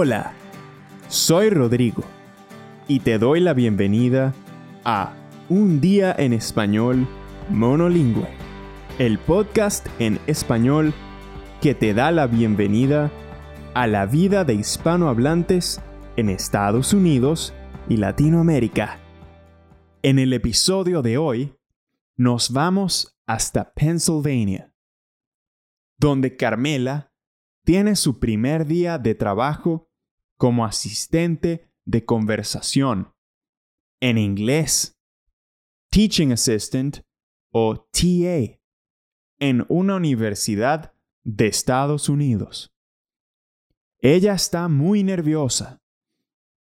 Hola, 0.00 0.32
soy 1.08 1.50
Rodrigo 1.50 2.04
y 2.86 3.00
te 3.00 3.18
doy 3.18 3.40
la 3.40 3.52
bienvenida 3.52 4.32
a 4.84 5.12
Un 5.48 5.80
día 5.80 6.14
en 6.16 6.32
español 6.32 7.04
monolingüe, 7.50 8.28
el 9.00 9.18
podcast 9.18 9.88
en 9.98 10.20
español 10.28 10.94
que 11.60 11.74
te 11.74 11.94
da 11.94 12.12
la 12.12 12.28
bienvenida 12.28 13.10
a 13.74 13.88
la 13.88 14.06
vida 14.06 14.44
de 14.44 14.54
hispanohablantes 14.54 15.80
en 16.16 16.28
Estados 16.28 16.92
Unidos 16.92 17.52
y 17.88 17.96
Latinoamérica. 17.96 19.00
En 20.02 20.20
el 20.20 20.32
episodio 20.32 21.02
de 21.02 21.18
hoy, 21.18 21.56
nos 22.16 22.52
vamos 22.52 23.18
hasta 23.26 23.72
Pennsylvania, 23.74 24.72
donde 25.98 26.36
Carmela 26.36 27.12
tiene 27.64 27.96
su 27.96 28.20
primer 28.20 28.64
día 28.64 28.96
de 28.96 29.16
trabajo 29.16 29.87
como 30.38 30.64
asistente 30.64 31.70
de 31.84 32.04
conversación 32.04 33.12
en 34.00 34.16
inglés, 34.16 34.98
Teaching 35.90 36.32
Assistant 36.32 37.00
o 37.50 37.76
TA, 37.90 38.58
en 39.40 39.66
una 39.68 39.96
universidad 39.96 40.94
de 41.24 41.48
Estados 41.48 42.08
Unidos. 42.08 42.72
Ella 44.00 44.34
está 44.34 44.68
muy 44.68 45.02
nerviosa 45.02 45.82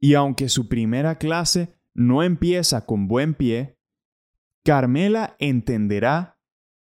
y 0.00 0.14
aunque 0.14 0.48
su 0.48 0.68
primera 0.68 1.18
clase 1.18 1.74
no 1.94 2.22
empieza 2.22 2.86
con 2.86 3.08
buen 3.08 3.34
pie, 3.34 3.76
Carmela 4.64 5.34
entenderá 5.40 6.38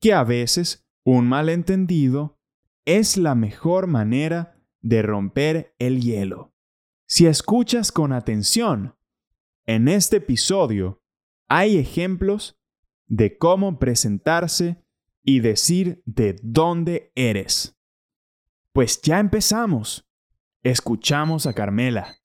que 0.00 0.14
a 0.14 0.24
veces 0.24 0.86
un 1.04 1.28
malentendido 1.28 2.38
es 2.86 3.18
la 3.18 3.34
mejor 3.34 3.86
manera 3.86 4.56
de 4.80 5.02
romper 5.02 5.74
el 5.78 6.00
hielo. 6.00 6.53
Si 7.06 7.26
escuchas 7.26 7.92
con 7.92 8.12
atención, 8.12 8.96
en 9.66 9.88
este 9.88 10.16
episodio 10.16 11.02
hay 11.48 11.76
ejemplos 11.76 12.58
de 13.06 13.36
cómo 13.36 13.78
presentarse 13.78 14.82
y 15.22 15.40
decir 15.40 16.02
de 16.06 16.38
dónde 16.42 17.12
eres. 17.14 17.76
Pues 18.72 19.00
ya 19.02 19.20
empezamos. 19.20 20.08
Escuchamos 20.62 21.46
a 21.46 21.52
Carmela. 21.52 22.16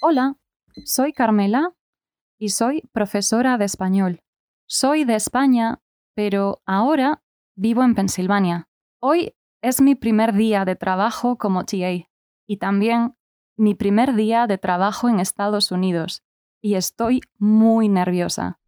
Hola, 0.00 0.36
soy 0.84 1.12
Carmela 1.12 1.72
y 2.36 2.48
soy 2.48 2.82
profesora 2.92 3.58
de 3.58 3.64
español. 3.64 4.22
Soy 4.66 5.04
de 5.04 5.14
España, 5.14 5.80
pero 6.14 6.62
ahora 6.66 7.22
vivo 7.54 7.84
en 7.84 7.94
Pensilvania. 7.94 8.68
Hoy 8.98 9.34
es 9.64 9.80
mi 9.80 9.94
primer 9.94 10.34
día 10.34 10.66
de 10.66 10.76
trabajo 10.76 11.38
como 11.38 11.64
TA 11.64 12.06
y 12.46 12.56
también 12.58 13.16
mi 13.56 13.74
primer 13.74 14.14
día 14.14 14.46
de 14.46 14.58
trabajo 14.58 15.08
en 15.08 15.20
Estados 15.20 15.72
Unidos 15.72 16.22
y 16.60 16.74
estoy 16.74 17.22
muy 17.38 17.88
nerviosa. 17.88 18.58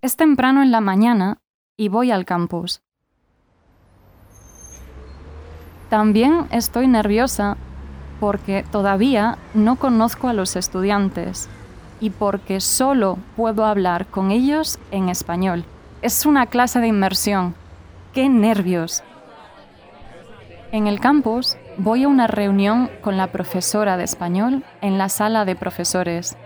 Es 0.00 0.16
temprano 0.16 0.62
en 0.62 0.72
la 0.72 0.80
mañana 0.80 1.42
y 1.76 1.90
voy 1.90 2.10
al 2.10 2.24
campus. 2.24 2.82
También 5.90 6.46
estoy 6.50 6.88
nerviosa 6.88 7.58
porque 8.20 8.64
todavía 8.72 9.36
no 9.52 9.76
conozco 9.76 10.28
a 10.28 10.32
los 10.32 10.56
estudiantes 10.56 11.50
y 12.00 12.08
porque 12.08 12.62
solo 12.62 13.18
puedo 13.36 13.66
hablar 13.66 14.06
con 14.06 14.30
ellos 14.30 14.78
en 14.92 15.10
español. 15.10 15.66
Es 16.02 16.26
una 16.26 16.46
clase 16.46 16.80
de 16.80 16.88
inmersión. 16.88 17.54
¡Qué 18.12 18.28
nervios! 18.28 19.04
En 20.72 20.88
el 20.88 20.98
campus 20.98 21.56
voy 21.76 22.02
a 22.02 22.08
una 22.08 22.26
reunión 22.26 22.90
con 23.02 23.16
la 23.16 23.30
profesora 23.30 23.96
de 23.96 24.02
español 24.02 24.64
en 24.80 24.98
la 24.98 25.08
sala 25.08 25.44
de 25.44 25.54
profesores. 25.54 26.36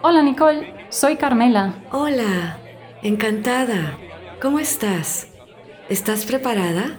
Hola 0.00 0.22
Nicole, 0.22 0.86
soy 0.88 1.16
Carmela. 1.16 1.74
Hola, 1.92 2.56
encantada. 3.02 3.98
¿Cómo 4.40 4.58
estás? 4.58 5.28
¿Estás 5.90 6.24
preparada? 6.24 6.98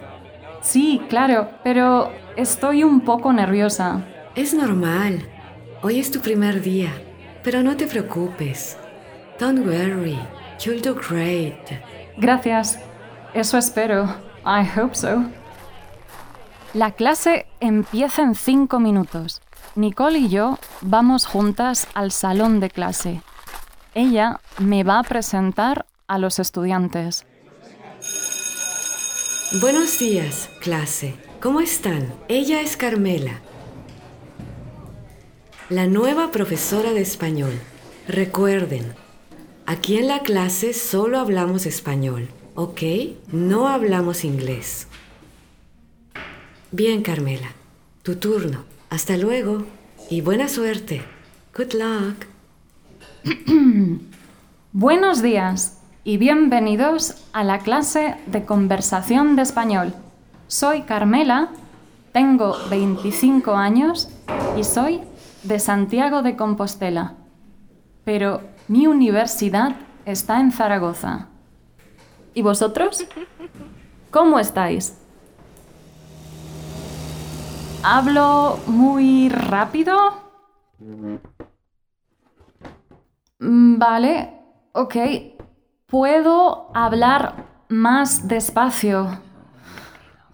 Sí, 0.60 1.02
claro, 1.08 1.50
pero 1.64 2.12
estoy 2.36 2.84
un 2.84 3.00
poco 3.00 3.32
nerviosa. 3.32 4.04
Es 4.36 4.54
normal. 4.54 5.28
Hoy 5.82 5.98
es 5.98 6.12
tu 6.12 6.20
primer 6.20 6.62
día, 6.62 6.92
pero 7.42 7.64
no 7.64 7.76
te 7.76 7.88
preocupes. 7.88 8.78
Don't 9.38 9.66
worry, 9.66 10.18
you'll 10.60 10.80
do 10.80 10.94
great. 10.94 11.56
Gracias. 12.16 12.78
Eso 13.34 13.58
espero. 13.58 14.04
I 14.44 14.64
hope 14.64 14.94
so. 14.94 15.24
La 16.74 16.92
clase 16.92 17.46
empieza 17.60 18.22
en 18.22 18.34
cinco 18.34 18.80
minutos. 18.80 19.40
Nicole 19.74 20.18
y 20.18 20.28
yo 20.28 20.58
vamos 20.80 21.26
juntas 21.26 21.86
al 21.94 22.12
salón 22.12 22.60
de 22.60 22.70
clase. 22.70 23.22
Ella 23.94 24.40
me 24.58 24.84
va 24.84 24.98
a 24.98 25.02
presentar 25.02 25.86
a 26.06 26.18
los 26.18 26.38
estudiantes. 26.38 27.26
Buenos 29.60 29.98
días, 29.98 30.50
clase. 30.60 31.14
¿Cómo 31.40 31.60
están? 31.60 32.12
Ella 32.28 32.60
es 32.60 32.76
Carmela, 32.76 33.40
la 35.68 35.86
nueva 35.86 36.30
profesora 36.30 36.92
de 36.92 37.02
español. 37.02 37.52
Recuerden, 38.08 38.94
aquí 39.66 39.98
en 39.98 40.08
la 40.08 40.20
clase 40.20 40.72
solo 40.72 41.18
hablamos 41.18 41.66
español, 41.66 42.28
¿ok? 42.54 42.82
No 43.32 43.68
hablamos 43.68 44.24
inglés. 44.24 44.86
Bien, 46.70 47.02
Carmela, 47.02 47.48
tu 48.02 48.16
turno. 48.16 48.64
Hasta 48.88 49.16
luego 49.16 49.64
y 50.08 50.20
buena 50.20 50.48
suerte. 50.48 51.02
Good 51.56 51.72
luck. 51.74 52.26
Buenos 54.72 55.22
días 55.22 55.80
y 56.04 56.18
bienvenidos 56.18 57.14
a 57.32 57.42
la 57.42 57.58
clase 57.60 58.14
de 58.26 58.44
conversación 58.44 59.34
de 59.34 59.42
español. 59.42 59.94
Soy 60.46 60.82
Carmela, 60.82 61.48
tengo 62.12 62.56
25 62.70 63.54
años 63.54 64.08
y 64.56 64.62
soy 64.62 65.00
de 65.42 65.58
Santiago 65.58 66.22
de 66.22 66.36
Compostela. 66.36 67.14
Pero 68.04 68.42
mi 68.68 68.86
universidad 68.86 69.76
está 70.04 70.40
en 70.40 70.52
Zaragoza. 70.52 71.28
¿Y 72.34 72.42
vosotros? 72.42 73.04
¿Cómo 74.10 74.38
estáis? 74.38 74.98
¿Hablo 77.82 78.58
muy 78.66 79.28
rápido? 79.28 79.96
Mm, 83.38 83.78
vale, 83.78 84.32
ok. 84.72 84.96
¿Puedo 85.86 86.70
hablar 86.74 87.46
más 87.68 88.26
despacio? 88.26 89.20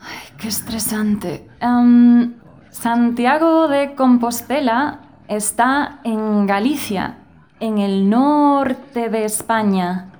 Ay, 0.00 0.36
qué 0.38 0.48
estresante. 0.48 1.48
Em, 1.60 2.34
Santiago 2.70 3.68
de 3.68 3.94
Compostela 3.94 5.00
está 5.28 6.00
en 6.04 6.46
Galicia, 6.46 7.18
en 7.62 7.78
el 7.78 8.10
norte 8.10 9.08
de 9.08 9.24
España. 9.24 10.10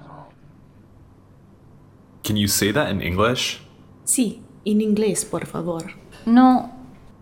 Can 2.23 2.37
you 2.37 2.47
say 2.47 2.73
that 2.73 2.89
in 2.89 3.03
English? 3.03 3.61
Sí, 4.05 4.43
en 4.65 4.81
inglés, 4.81 5.25
por 5.25 5.45
favor. 5.47 5.83
No, 6.25 6.71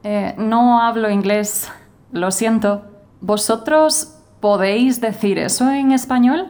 eh, 0.05 0.35
no 0.37 0.83
hablo 0.83 1.09
inglés. 1.09 1.69
Lo 2.13 2.31
siento. 2.31 2.83
¿Vosotros 3.23 4.15
podéis 4.41 5.01
decir 5.01 5.39
eso 5.39 5.71
en 5.71 5.93
español? 5.93 6.49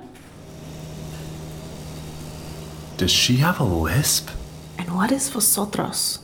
Does 2.99 3.13
she 3.13 3.41
have 3.41 3.61
a 3.61 3.65
lisp? 3.65 4.31
And 4.79 4.91
what 4.91 5.13
is 5.13 5.33
vosotros? 5.33 6.21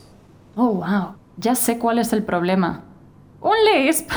Oh, 0.57 0.73
wow. 0.73 1.15
Ya 1.37 1.55
sé 1.55 1.79
cuál 1.79 1.99
es 1.99 2.11
el 2.11 2.23
problema. 2.23 2.83
¿Un 3.41 3.55
lisp? 3.73 4.09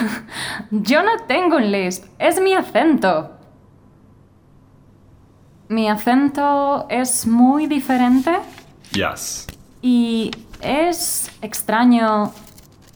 Yo 0.70 1.02
no 1.02 1.18
tengo 1.26 1.56
un 1.56 1.70
lisp. 1.70 2.04
Es 2.18 2.40
mi 2.40 2.54
acento. 2.54 3.32
Mi 5.68 5.88
acento 5.88 6.86
es 6.88 7.26
muy 7.26 7.66
diferente 7.66 8.38
Yes. 8.92 9.46
y 9.82 10.32
es 10.60 11.30
extraño 11.42 12.32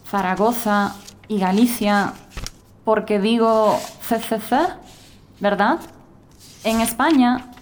Zaragoza 0.09 0.97
y 1.29 1.39
Galicia 1.39 2.15
porque 2.85 3.21
digo 3.21 3.79
CCC, 4.09 4.57
¿verdad? 5.39 5.79
En 6.65 6.81
España 6.81 7.53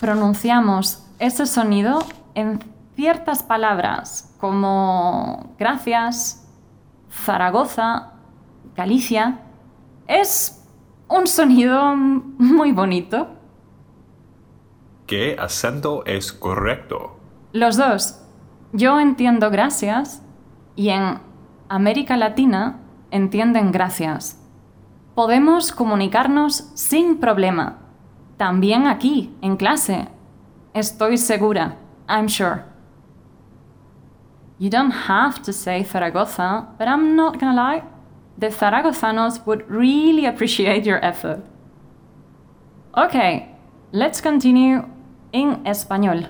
pronunciamos 0.00 1.04
ese 1.18 1.44
sonido 1.46 2.02
en 2.34 2.58
ciertas 2.96 3.42
palabras 3.42 4.34
como 4.40 5.54
gracias, 5.58 6.48
Zaragoza, 7.24 8.11
Galicia. 8.74 9.40
Es 10.06 10.66
un 11.08 11.26
sonido 11.26 11.94
muy 11.94 12.72
bonito. 12.72 13.28
¿Qué 15.06 15.36
acento 15.38 16.04
es 16.06 16.32
correcto? 16.32 17.18
Los 17.52 17.76
dos. 17.76 18.18
Yo 18.72 18.98
entiendo 18.98 19.50
gracias 19.50 20.22
y 20.74 20.88
en 20.88 21.18
América 21.68 22.16
Latina 22.16 22.80
entienden 23.10 23.72
gracias. 23.72 24.38
Podemos 25.14 25.72
comunicarnos 25.72 26.70
sin 26.74 27.18
problema. 27.18 27.78
También 28.38 28.86
aquí, 28.86 29.36
en 29.42 29.56
clase. 29.56 30.08
Estoy 30.72 31.18
segura. 31.18 31.76
I'm 32.08 32.28
sure. 32.28 32.64
You 34.58 34.70
don't 34.70 34.92
have 35.08 35.42
to 35.42 35.52
say 35.52 35.84
Zaragoza, 35.84 36.68
but 36.78 36.88
I'm 36.88 37.14
not 37.14 37.38
gonna 37.38 37.54
lie. 37.54 37.82
The 38.38 38.48
Zaragozanos 38.48 39.46
would 39.46 39.68
really 39.68 40.26
appreciate 40.26 40.84
your 40.84 40.98
effort. 41.04 41.44
Okay, 42.96 43.48
let's 43.92 44.20
continue 44.20 44.84
en 45.32 45.64
español. 45.64 46.28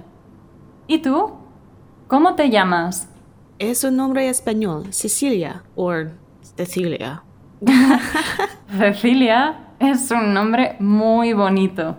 ¿Y 0.86 0.98
tú? 0.98 1.32
¿Cómo 2.08 2.34
te 2.34 2.50
llamas? 2.50 3.08
Es 3.58 3.84
un 3.84 3.96
nombre 3.96 4.28
español, 4.28 4.92
Cecilia 4.92 5.62
or 5.76 6.12
Cecilia. 6.56 7.22
Cecilia 8.78 9.56
es 9.78 10.10
un 10.10 10.34
nombre 10.34 10.76
muy 10.78 11.32
bonito. 11.32 11.96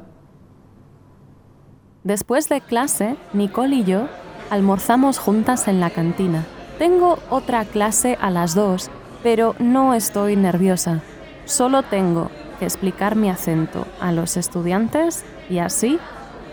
Después 2.04 2.50
de 2.50 2.62
clase, 2.62 3.16
Nicole 3.34 3.78
y 3.78 3.84
yo 3.86 4.08
almorzamos 4.50 5.20
juntas 5.20 5.68
en 5.68 5.80
la 5.80 5.90
cantina. 5.90 6.46
Tengo 6.78 7.20
otra 7.30 7.66
clase 7.66 8.18
a 8.22 8.30
las 8.30 8.56
dos, 8.56 8.92
pero 9.24 9.56
no 9.60 9.94
estoy 9.94 10.36
nerviosa. 10.36 11.02
Solo 11.46 11.82
tengo 11.84 12.30
que 12.60 12.66
explicar 12.66 13.16
mi 13.16 13.30
acento 13.30 13.88
a 14.00 14.12
los 14.12 14.38
estudiantes 14.38 15.26
y 15.50 15.58
así 15.58 15.98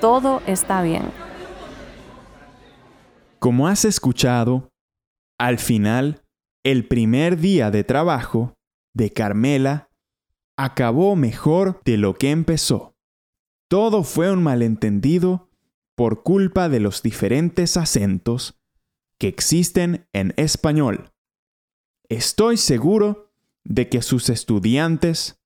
todo 0.01 0.41
está 0.47 0.81
bien. 0.83 1.11
Como 3.39 3.69
has 3.69 3.85
escuchado, 3.85 4.71
al 5.39 5.59
final, 5.59 6.23
el 6.65 6.87
primer 6.87 7.39
día 7.39 7.71
de 7.71 7.85
trabajo 7.85 8.55
de 8.95 9.11
Carmela 9.11 9.89
acabó 10.59 11.17
mejor 11.17 11.81
de 11.85 11.97
lo 11.97 12.15
que 12.15 12.31
empezó. 12.31 12.95
Todo 13.69 14.03
fue 14.03 14.31
un 14.31 14.43
malentendido 14.43 15.49
por 15.97 16.23
culpa 16.23 16.69
de 16.69 16.81
los 16.81 17.03
diferentes 17.03 17.77
acentos 17.77 18.61
que 19.19 19.29
existen 19.29 20.07
en 20.13 20.35
español. 20.37 21.10
Estoy 22.11 22.57
seguro 22.57 23.31
de 23.63 23.89
que 23.89 24.03
sus 24.03 24.31
estudiantes 24.31 25.41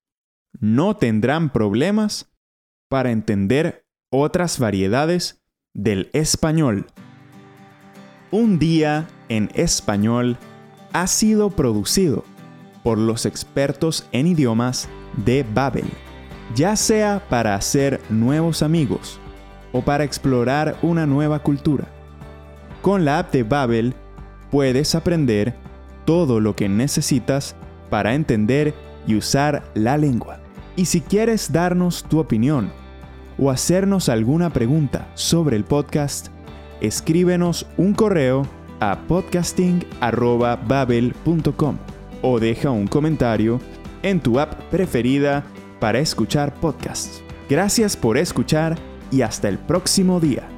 no 0.59 0.97
tendrán 0.97 1.53
problemas 1.53 2.33
para 2.89 3.11
entender 3.11 3.85
otras 4.09 4.57
variedades 4.57 5.43
del 5.75 6.09
español. 6.13 6.87
Un 8.31 8.57
día 8.57 9.07
en 9.29 9.51
español 9.53 10.37
ha 10.91 11.05
sido 11.05 11.51
producido 11.51 12.23
por 12.83 12.97
los 12.97 13.27
expertos 13.27 14.07
en 14.11 14.25
idiomas 14.25 14.89
de 15.23 15.45
Babel, 15.53 15.85
ya 16.55 16.75
sea 16.75 17.27
para 17.29 17.53
hacer 17.53 18.01
nuevos 18.09 18.63
amigos 18.63 19.19
o 19.71 19.83
para 19.83 20.03
explorar 20.03 20.79
una 20.81 21.05
nueva 21.05 21.43
cultura. 21.43 21.85
Con 22.81 23.05
la 23.05 23.19
app 23.19 23.31
de 23.31 23.43
Babel 23.43 23.93
puedes 24.49 24.95
aprender 24.95 25.53
todo 26.05 26.39
lo 26.39 26.55
que 26.55 26.69
necesitas 26.69 27.55
para 27.89 28.13
entender 28.13 28.75
y 29.07 29.15
usar 29.15 29.63
la 29.73 29.97
lengua. 29.97 30.39
Y 30.75 30.85
si 30.85 31.01
quieres 31.01 31.51
darnos 31.51 32.03
tu 32.03 32.19
opinión 32.19 32.71
o 33.37 33.51
hacernos 33.51 34.07
alguna 34.09 34.51
pregunta 34.51 35.07
sobre 35.13 35.55
el 35.55 35.63
podcast, 35.63 36.27
escríbenos 36.81 37.65
un 37.77 37.93
correo 37.93 38.45
a 38.79 38.97
podcasting.babel.com 39.07 41.77
o 42.21 42.39
deja 42.39 42.71
un 42.71 42.87
comentario 42.87 43.59
en 44.03 44.19
tu 44.19 44.39
app 44.39 44.53
preferida 44.69 45.45
para 45.79 45.99
escuchar 45.99 46.53
podcasts. 46.55 47.21
Gracias 47.49 47.95
por 47.95 48.17
escuchar 48.17 48.75
y 49.11 49.21
hasta 49.21 49.47
el 49.49 49.59
próximo 49.59 50.19
día. 50.19 50.49